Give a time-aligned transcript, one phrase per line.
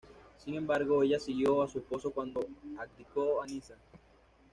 [0.43, 2.43] Sin embargo, ella siguió a su esposo cuando
[2.79, 3.75] abdicó, a Niza.